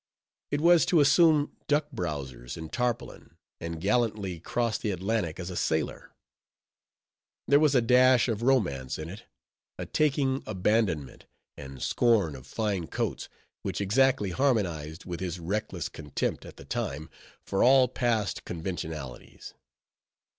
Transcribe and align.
It 0.49 0.61
was 0.61 0.83
to 0.87 0.99
assume 0.99 1.55
duck 1.67 1.85
browsers 1.93 2.57
and 2.57 2.73
tarpaulin, 2.73 3.37
and 3.59 3.79
gallantly 3.79 4.39
cross 4.39 4.79
the 4.79 4.89
Atlantic 4.89 5.39
as 5.39 5.51
a 5.51 5.55
sailor. 5.55 6.09
There 7.47 7.59
was 7.59 7.75
a 7.75 7.83
dash 7.83 8.27
of 8.27 8.41
romance 8.41 8.97
in 8.97 9.09
it; 9.09 9.25
a 9.77 9.85
taking 9.85 10.41
abandonment; 10.47 11.25
and 11.55 11.83
scorn 11.83 12.35
of 12.35 12.47
fine 12.47 12.87
coats, 12.87 13.29
which 13.61 13.79
exactly 13.79 14.31
harmonized 14.31 15.05
with 15.05 15.19
his 15.19 15.39
reckless 15.39 15.87
contempt, 15.87 16.47
at 16.47 16.57
the 16.57 16.65
time, 16.65 17.07
for 17.43 17.63
all 17.63 17.87
past 17.87 18.43
conventionalities. 18.43 19.53